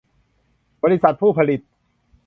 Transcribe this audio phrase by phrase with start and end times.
[0.83, 1.61] บริษัทผู้ผลิต